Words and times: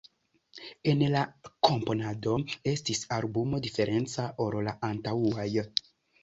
En 0.93 1.01
la 1.15 1.19
komponado 1.67 2.33
estis 2.71 3.03
albumo 3.19 3.61
diferenca 3.67 4.27
ol 4.47 4.59
la 4.71 4.75
antaŭaj. 4.91 5.47